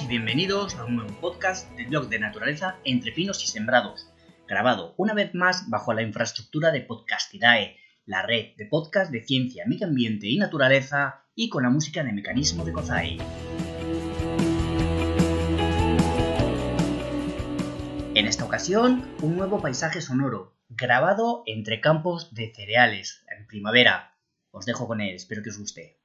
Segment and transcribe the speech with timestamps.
[0.00, 4.08] Y bienvenidos a un nuevo podcast del blog de naturaleza Entre Pinos y Sembrados,
[4.46, 7.76] grabado una vez más bajo la infraestructura de Podcastidae,
[8.06, 12.12] la red de podcast de ciencia, medio ambiente y naturaleza, y con la música de
[12.12, 13.18] Mecanismo de Kozai.
[18.14, 24.14] En esta ocasión, un nuevo paisaje sonoro, grabado entre campos de cereales en primavera.
[24.52, 25.97] Os dejo con él, espero que os guste.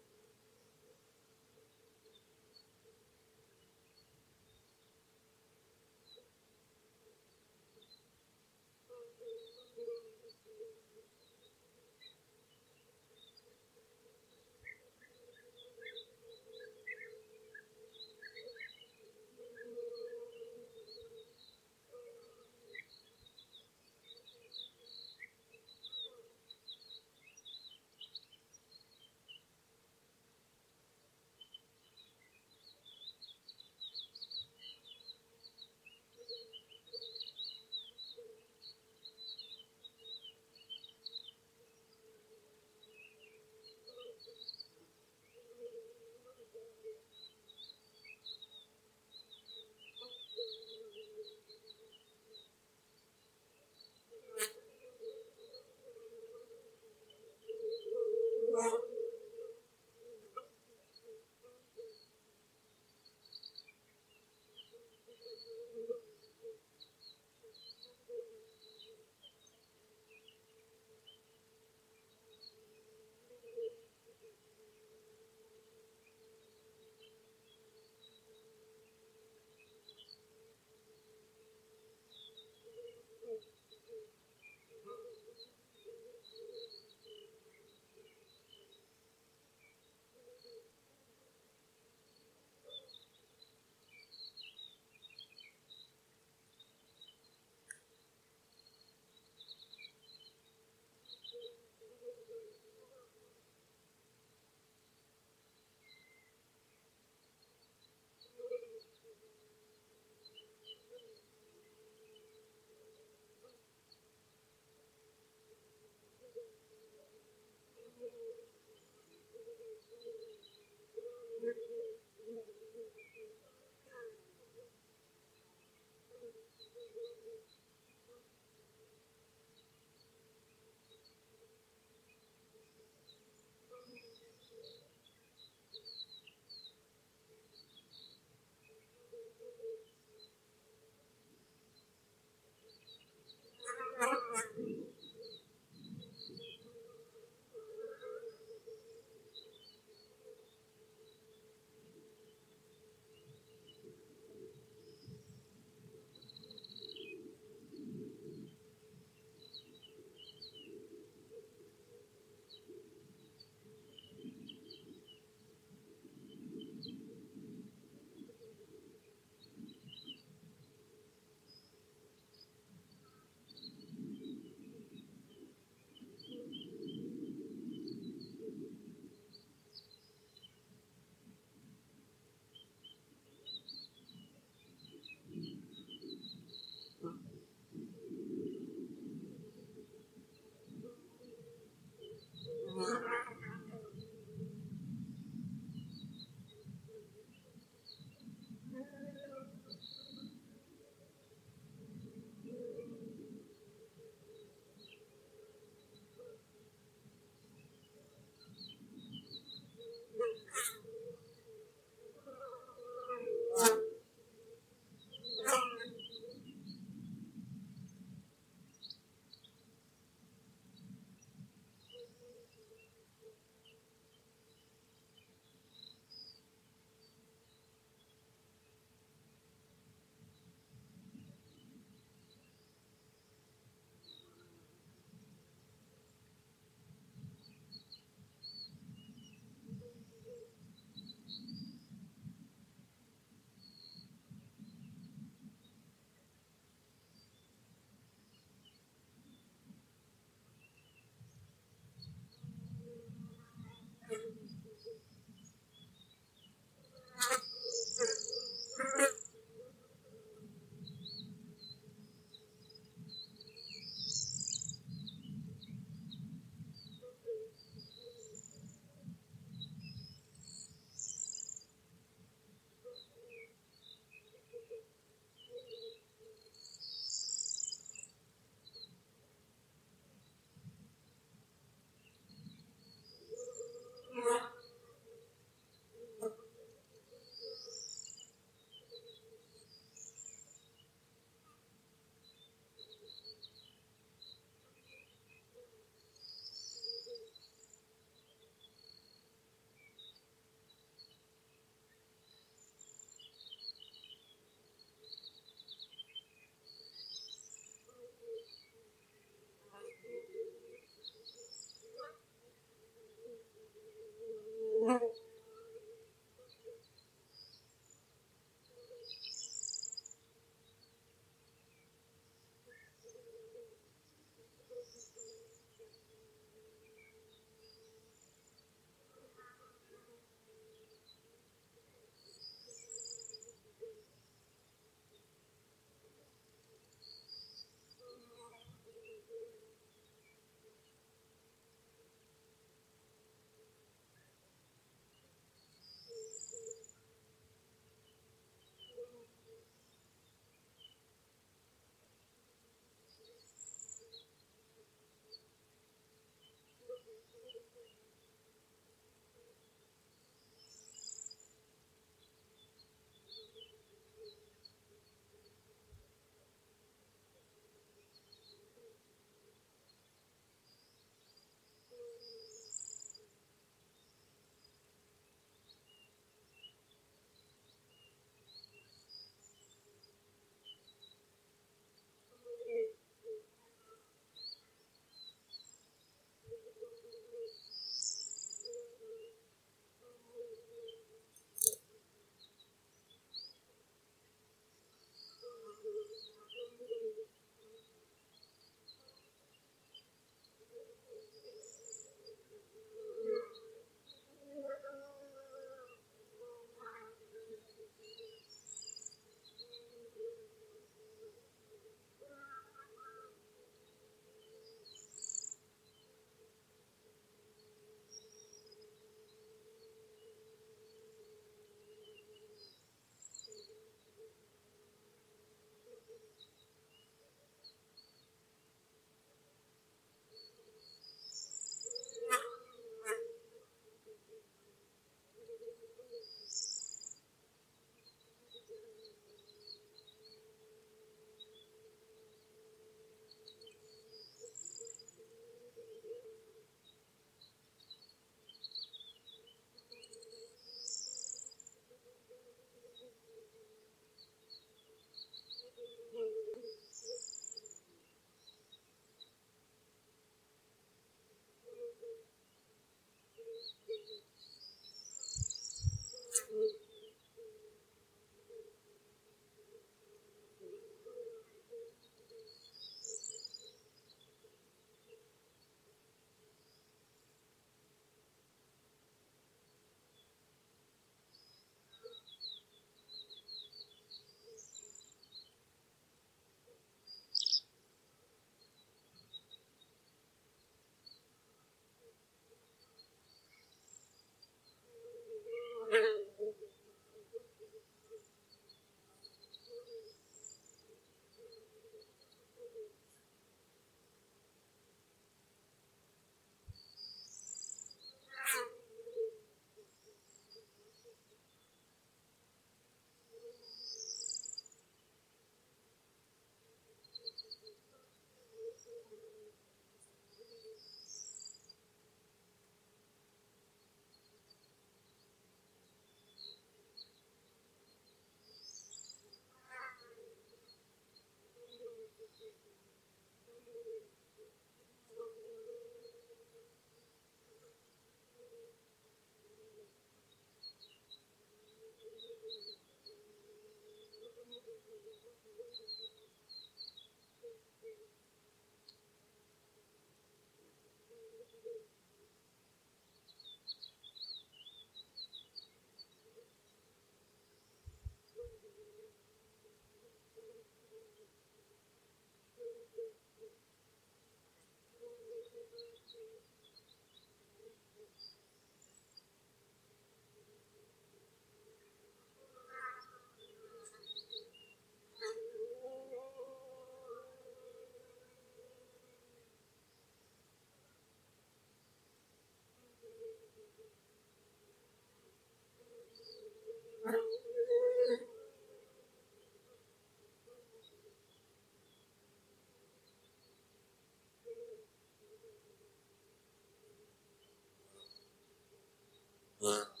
[599.61, 600.00] Yeah.